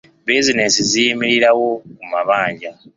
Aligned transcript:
Bizinensi 0.25 0.81
ziyimirirawo 0.89 1.67
ku 1.95 2.03
mabanja. 2.11 2.69